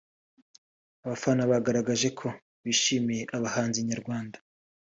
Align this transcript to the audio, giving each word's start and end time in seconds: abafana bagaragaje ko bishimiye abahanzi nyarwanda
abafana 1.05 1.41
bagaragaje 1.51 2.07
ko 2.19 2.27
bishimiye 2.63 3.23
abahanzi 3.37 3.79
nyarwanda 3.89 4.37